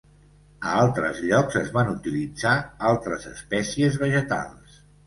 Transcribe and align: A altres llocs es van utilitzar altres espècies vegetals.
A 0.69 0.71
altres 0.83 1.19
llocs 1.27 1.59
es 1.61 1.69
van 1.77 1.93
utilitzar 1.93 2.57
altres 2.95 3.31
espècies 3.37 4.05
vegetals. 4.07 4.85